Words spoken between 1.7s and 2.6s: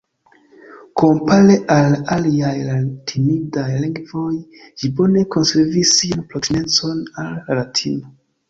al aliaj